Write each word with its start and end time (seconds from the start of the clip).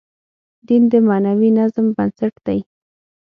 دین 0.67 0.83
د 0.91 0.93
معنوي 1.07 1.49
نظم 1.59 1.85
بنسټ 1.95 2.33
دی. 2.47 2.59